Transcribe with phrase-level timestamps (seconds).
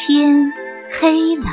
[0.00, 0.52] 天
[1.00, 1.46] 黑了，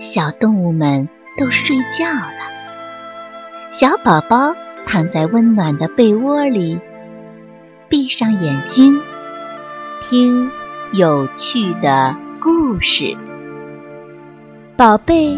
[0.00, 3.70] 小动物们都睡觉了。
[3.72, 4.54] 小宝宝
[4.86, 6.78] 躺在温暖的被窝里，
[7.88, 9.00] 闭上眼睛，
[10.00, 10.48] 听
[10.92, 13.16] 有趣的故事。
[14.76, 15.36] 宝贝，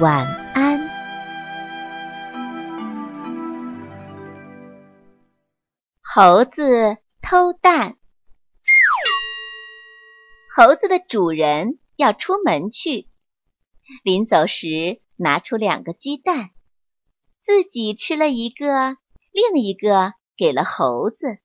[0.00, 0.80] 晚安。
[6.02, 7.99] 猴子偷蛋。
[10.52, 13.08] 猴子的主人要出门去，
[14.02, 16.50] 临走时拿出两个鸡蛋，
[17.40, 18.96] 自己吃了一个，
[19.30, 21.38] 另一个给了猴子。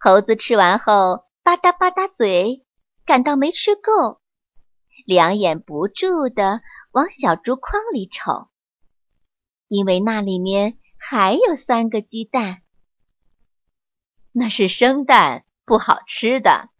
[0.00, 2.64] 猴子吃完后吧嗒吧嗒嘴，
[3.04, 4.22] 感到没吃够，
[5.04, 8.48] 两眼不住地往小竹筐里瞅，
[9.66, 12.62] 因为那里面还有三个鸡蛋，
[14.32, 16.70] 那是生蛋，不好吃的。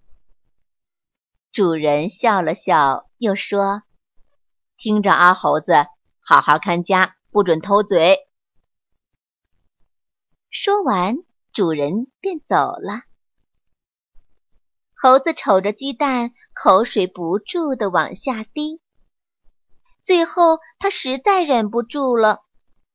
[1.58, 3.82] 主人笑了笑，又说
[4.78, 5.72] ：“听着，阿猴子，
[6.20, 8.20] 好好看家，不准偷嘴。”
[10.50, 11.16] 说完，
[11.52, 13.02] 主人便走了。
[14.94, 18.80] 猴子瞅着鸡蛋，口水不住地往下滴。
[20.04, 22.44] 最后，他实在忍不住了，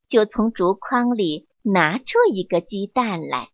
[0.08, 3.50] 就从竹筐里拿出一个鸡蛋来。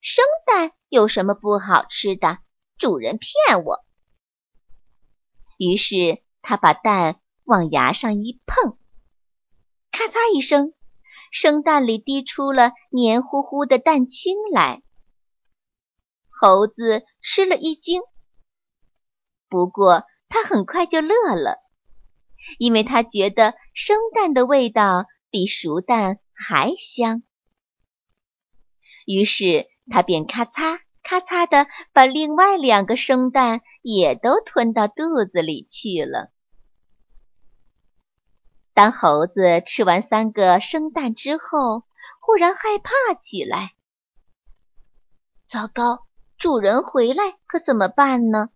[0.00, 2.38] 生蛋有什么不好吃的？
[2.78, 3.84] 主人骗我，
[5.58, 8.78] 于是他把蛋往牙上一碰，
[9.90, 10.74] 咔嚓一声，
[11.32, 14.82] 生蛋里滴出了黏糊糊的蛋清来。
[16.30, 18.00] 猴子吃了一惊，
[19.48, 21.56] 不过他很快就乐了，
[22.58, 27.24] 因为他觉得生蛋的味道比熟蛋还香。
[29.04, 30.80] 于是他便咔嚓。
[31.08, 36.30] 咔嚓的，把另外两个生蛋也都吞到肚子里去了。
[38.74, 41.84] 当猴子吃完三个生蛋之后，
[42.20, 43.72] 忽然害怕起来。
[45.48, 46.06] 糟糕，
[46.36, 48.50] 主人回来可怎么办呢？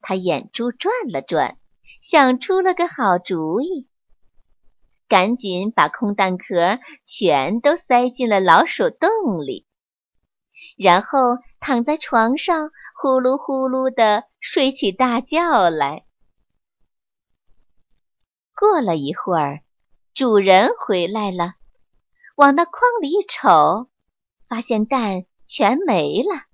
[0.00, 1.56] 他眼珠转了转，
[2.02, 3.88] 想出了个好主意，
[5.06, 9.68] 赶紧把空蛋壳全都塞进了老鼠洞里。
[10.82, 16.06] 然后躺在床上，呼噜呼噜的睡起大觉来。
[18.56, 19.62] 过了一会儿，
[20.14, 21.52] 主人回来了，
[22.34, 23.90] 往那筐里一瞅，
[24.48, 26.46] 发现蛋全没了，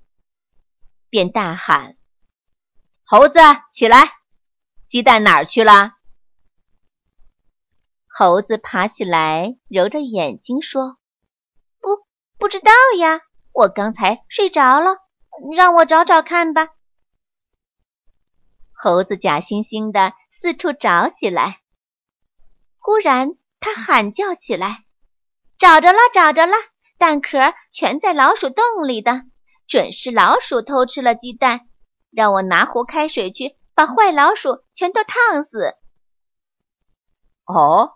[1.09, 1.97] 便大喊
[3.07, 3.39] ：“猴子，
[3.71, 4.11] 起来！
[4.89, 5.93] 鸡蛋哪儿去了？”
[8.11, 10.99] 猴子爬起来，揉着眼睛说
[11.79, 11.91] ：“不，
[12.39, 13.21] 不知道呀。”
[13.57, 14.99] 我刚才睡着了，
[15.57, 16.69] 让我找找看吧。
[18.71, 21.63] 猴子假惺惺的四处找起来。
[22.77, 24.85] 忽然，他喊叫起来
[25.57, 26.53] ：“找着了，找着了！
[26.99, 29.23] 蛋壳全在老鼠洞里的，
[29.67, 31.67] 准是老鼠偷吃了鸡蛋。
[32.11, 35.75] 让我拿壶开水去，把坏老鼠全都烫死。”
[37.49, 37.95] 哦，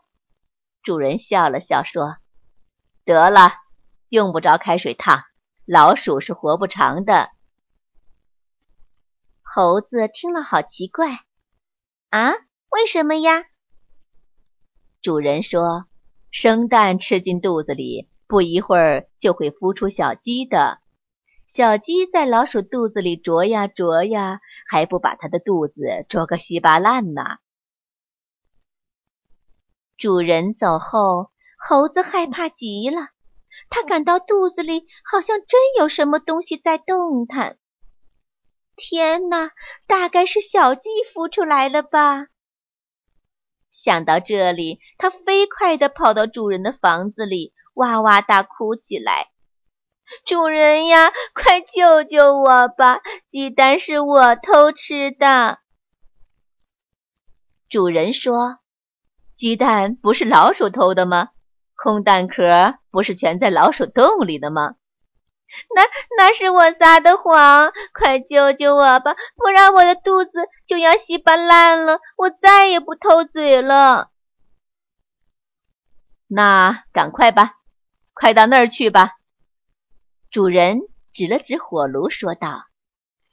[0.82, 2.16] 主人笑了笑说
[3.04, 3.52] ：“得了，
[4.08, 5.24] 用不着开水烫。”
[5.72, 7.30] 老鼠是活不长的。
[9.40, 11.20] 猴子听了好奇怪，
[12.08, 12.32] 啊，
[12.70, 13.44] 为什么呀？
[15.00, 15.86] 主人说
[16.32, 20.80] ：“生蛋吃进肚子里，不一会儿就会孵出小鸡的。
[21.46, 27.38] 小鸡在老鼠肚子里啄呀啄呀，还不把它的肚子啄个稀巴烂呢。”
[29.96, 33.10] 主人走后，猴子害怕极了。
[33.68, 37.58] 他感到肚子里好像真有什么东西在动弹。
[38.76, 39.50] 天哪，
[39.86, 42.28] 大概是小鸡孵出来了吧？
[43.70, 49.28] 想到这里，他飞快地跑到主人的房子里，哇哇大哭起来
[50.26, 53.00] ：“主人呀，快救救我吧！
[53.28, 55.60] 鸡蛋是我偷吃的。”
[57.70, 58.58] 主人说
[59.36, 61.28] ：“鸡蛋不是老鼠偷的吗？”
[61.82, 64.74] 空蛋壳不是全在老鼠洞里的吗？
[65.74, 65.82] 那
[66.16, 70.30] 那是我撒的谎，快救救我吧，不然我的肚子
[70.66, 74.10] 就要稀巴烂了，我再也不偷嘴了。
[76.26, 77.54] 那赶快吧，
[78.12, 79.12] 快到那儿去吧。
[80.30, 80.80] 主人
[81.12, 82.66] 指了指火炉，说道：“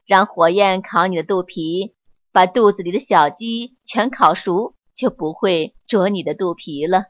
[0.08, 1.96] 让火焰烤你的肚皮，
[2.32, 7.08] 把肚子里的小鸡全烤熟，就不会啄你的肚皮了。”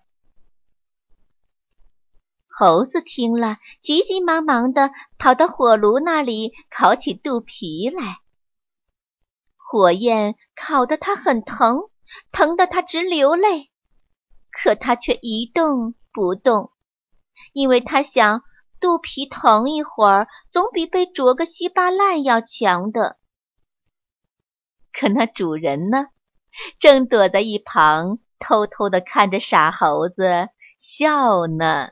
[2.60, 4.90] 猴子听了，急急忙忙的
[5.20, 8.18] 跑到火炉那里烤起肚皮来。
[9.58, 11.92] 火焰烤得他很疼，
[12.32, 13.70] 疼得他直流泪，
[14.50, 16.72] 可他却一动不动，
[17.54, 18.42] 因为他想，
[18.80, 23.20] 肚皮疼一会儿，总比被啄个稀巴烂要强的。
[24.92, 26.08] 可那主人呢，
[26.80, 30.50] 正躲在一旁，偷偷的看着傻猴子
[30.80, 31.92] 笑呢。